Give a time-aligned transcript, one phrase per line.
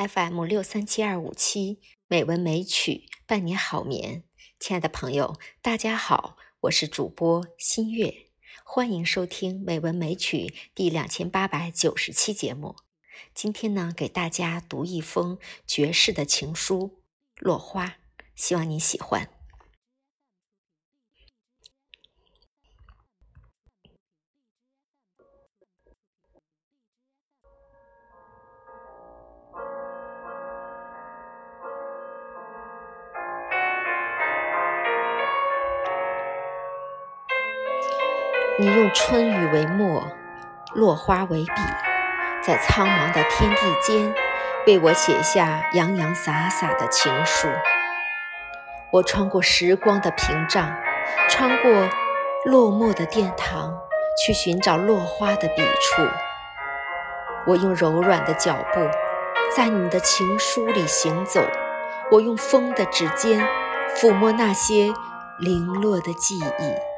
[0.00, 1.78] FM 六三七二五七
[2.08, 4.24] 美文美曲伴你好眠，
[4.58, 8.28] 亲爱的朋友，大家好，我是主播新月，
[8.64, 12.76] 欢迎收听美文美曲第两千八百九十期节目。
[13.34, 17.02] 今天呢，给大家读一封绝世的情书
[17.44, 17.86] 《落花》，
[18.34, 19.39] 希望你喜欢。
[38.60, 40.06] 你用春雨为墨，
[40.74, 41.62] 落花为笔，
[42.42, 44.14] 在苍茫的天地间，
[44.66, 47.48] 为我写下洋洋洒洒的情书。
[48.90, 50.76] 我穿过时光的屏障，
[51.26, 51.88] 穿过
[52.44, 53.72] 落寞的殿堂，
[54.22, 56.06] 去寻找落花的笔触。
[57.46, 58.86] 我用柔软的脚步，
[59.56, 61.40] 在你的情书里行走。
[62.10, 63.42] 我用风的指尖，
[63.96, 64.92] 抚摸那些
[65.38, 66.89] 零落的记忆。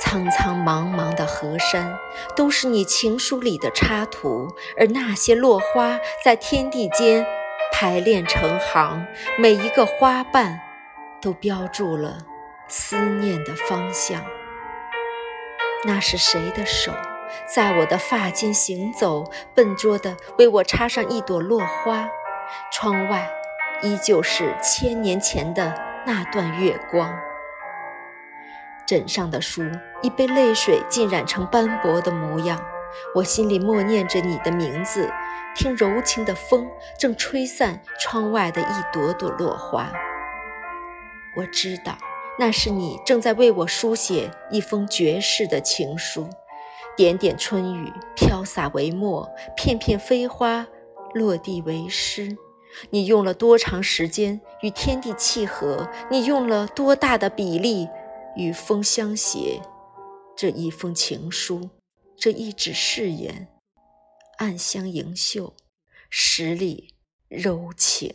[0.00, 1.98] 苍苍茫茫的河山，
[2.36, 7.26] 都是你情书里的插图，而那些落花在天地间
[7.72, 9.06] 排练成行，
[9.38, 10.60] 每一个花瓣
[11.20, 12.18] 都标注了
[12.68, 14.24] 思念的方向。
[15.84, 16.92] 那是谁的手，
[17.46, 22.08] 在我的发间行走，笨拙地为我插上一朵落花？
[22.72, 23.28] 窗外
[23.82, 25.74] 依旧是千年前的
[26.06, 27.14] 那段月光。
[28.88, 29.62] 枕上的书
[30.00, 32.58] 已被泪水浸染成斑驳的模样，
[33.14, 35.12] 我心里默念着你的名字，
[35.54, 36.66] 听柔情的风
[36.98, 39.92] 正吹散窗外的一朵朵落花。
[41.36, 41.98] 我知道，
[42.38, 46.26] 那是你正在为我书写一封绝世的情书，
[46.96, 50.66] 点点春雨飘洒为墨，片片飞花
[51.12, 52.38] 落地为诗。
[52.88, 55.90] 你用了多长时间与天地契合？
[56.10, 57.86] 你用了多大的比例？
[58.36, 59.60] 与风相携，
[60.36, 61.70] 这一封情书，
[62.16, 63.48] 这一纸誓言，
[64.38, 65.54] 暗香盈袖，
[66.08, 66.94] 十里
[67.28, 68.14] 柔情。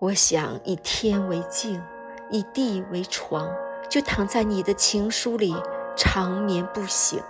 [0.00, 1.80] 我想以天为镜，
[2.30, 3.48] 以地为床，
[3.88, 5.54] 就躺在你的情书里
[5.96, 7.22] 长眠不醒。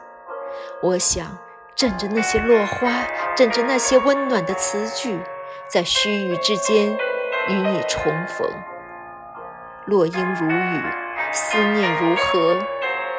[0.82, 1.38] 我想
[1.76, 5.20] 枕着那些落花，枕着那些温暖的词句，
[5.70, 6.96] 在须臾之间
[7.48, 8.50] 与你重逢。
[9.86, 10.82] 落英如雨，
[11.30, 12.56] 思念如何？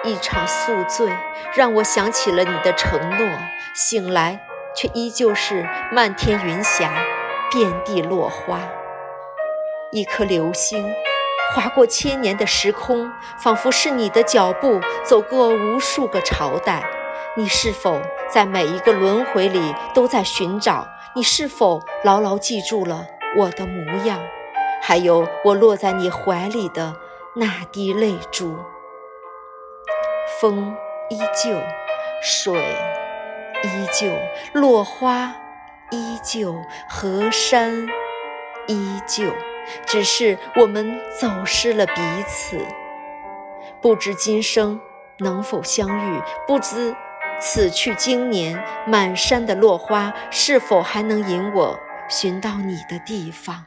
[0.03, 1.11] 一场宿醉，
[1.55, 3.27] 让我想起了你的承诺。
[3.75, 4.39] 醒来，
[4.75, 6.91] 却依旧是漫天云霞，
[7.51, 8.59] 遍地落花。
[9.91, 10.91] 一颗流星，
[11.53, 16.83] 划过千年的时空，仿佛是你的脚步走过无数个朝代。
[17.35, 20.87] 你是否在每一个轮回里都在寻找？
[21.15, 23.05] 你是否牢牢记住了
[23.37, 24.19] 我的模样？
[24.87, 26.95] 还有我落在你怀里的
[27.33, 28.55] 那滴泪珠，
[30.39, 30.77] 风
[31.09, 31.59] 依旧，
[32.21, 32.53] 水
[33.63, 34.15] 依旧，
[34.53, 35.35] 落花
[35.89, 36.53] 依旧，
[36.87, 37.87] 河山
[38.67, 39.33] 依旧，
[39.87, 42.63] 只是我们走失了彼此。
[43.81, 44.79] 不知今生
[45.17, 46.95] 能否相遇，不知
[47.39, 53.65] 此去经年，满山的落花是否还能引我寻到你的地方。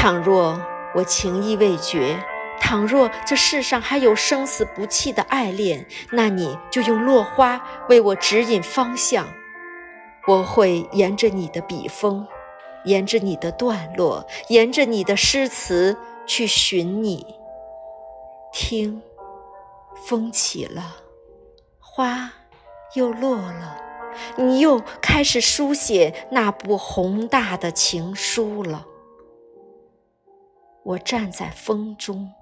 [0.00, 0.56] 倘若
[0.94, 2.22] 我情意未绝，
[2.60, 9.26] 倘若这世上还有生死不弃的爱恋，那你就用落花为我指引方向。
[10.28, 12.24] 我会沿着你的笔锋，
[12.84, 15.96] 沿着你的段落，沿着你的诗词
[16.28, 17.34] 去寻你。
[18.52, 19.02] 听，
[20.06, 20.94] 风起了，
[21.80, 22.30] 花
[22.94, 23.76] 又落了，
[24.36, 28.86] 你又开始书写那部宏大的情书了。
[30.84, 32.32] 我站在风中，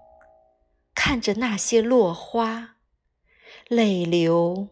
[0.94, 2.76] 看着那些落花，
[3.68, 4.68] 泪流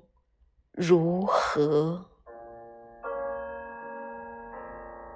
[0.72, 2.13] 如何？